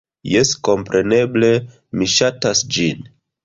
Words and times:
Jes, 0.35 0.53
kompreneble, 0.67 1.53
mi 1.99 2.11
ŝatas 2.17 2.67
ĝin! 2.79 3.09